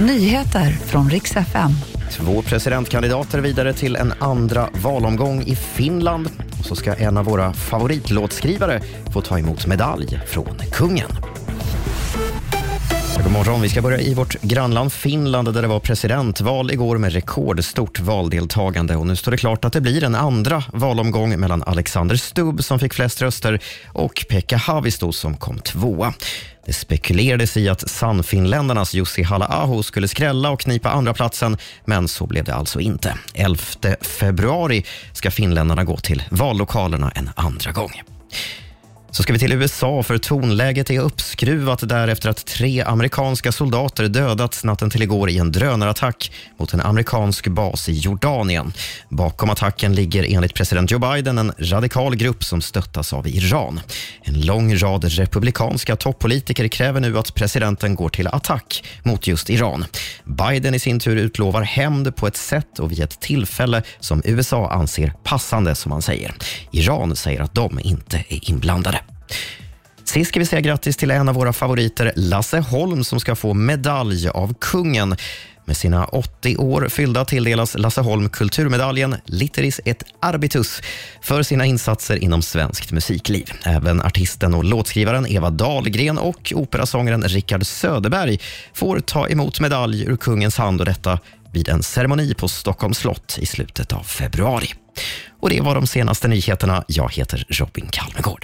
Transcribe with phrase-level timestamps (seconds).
[0.00, 1.70] Nyheter från riks FM.
[2.10, 6.28] Två presidentkandidater vidare till en andra valomgång i Finland.
[6.58, 8.82] Och så ska en av våra favoritlåtskrivare
[9.12, 11.10] få ta emot medalj från kungen.
[13.22, 13.60] God morgon.
[13.60, 18.96] Vi ska börja i vårt grannland Finland där det var presidentval igår med rekordstort valdeltagande.
[18.96, 22.78] Och nu står det klart att det blir en andra valomgång mellan Alexander Stubb som
[22.78, 26.14] fick flest röster och Pekka Haavisto som kom tvåa.
[26.66, 32.26] Det spekulerades i att Sannfinländarnas Jussi halla skulle skrälla och knipa andra platsen, men så
[32.26, 33.14] blev det alltså inte.
[33.34, 33.62] 11
[34.00, 37.92] februari ska finländarna gå till vallokalerna en andra gång.
[39.10, 44.64] Så ska vi till USA, för tonläget är uppskruvat därefter att tre amerikanska soldater dödats
[44.64, 48.72] natten till igår i en drönarattack mot en amerikansk bas i Jordanien.
[49.08, 53.80] Bakom attacken ligger enligt president Joe Biden en radikal grupp som stöttas av Iran.
[54.22, 59.84] En lång rad republikanska toppolitiker kräver nu att presidenten går till attack mot just Iran.
[60.24, 64.70] Biden i sin tur utlovar hämnd på ett sätt och vid ett tillfälle som USA
[64.70, 66.34] anser passande, som han säger.
[66.70, 69.00] Iran säger att de inte är inblandade.
[70.08, 73.54] Sist ska vi säga grattis till en av våra favoriter, Lasse Holm, som ska få
[73.54, 75.16] medalj av kungen.
[75.64, 80.80] Med sina 80 år fyllda tilldelas Lasse Holm kulturmedaljen Litteris et Arbitus
[81.22, 83.52] för sina insatser inom svenskt musikliv.
[83.64, 88.38] Även artisten och låtskrivaren Eva Dahlgren och operasångaren Rickard Söderberg
[88.74, 91.18] får ta emot medalj ur kungens hand och detta
[91.52, 94.74] vid en ceremoni på Stockholms slott i slutet av februari.
[95.40, 96.84] Och Det var de senaste nyheterna.
[96.86, 98.36] Jag heter Robin Kalmegård.